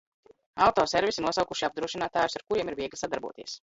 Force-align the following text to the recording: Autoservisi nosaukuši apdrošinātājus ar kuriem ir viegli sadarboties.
Autoservisi 0.67 1.25
nosaukuši 1.25 1.67
apdrošinātājus 1.69 2.41
ar 2.41 2.45
kuriem 2.51 2.73
ir 2.73 2.79
viegli 2.81 3.01
sadarboties. 3.03 3.55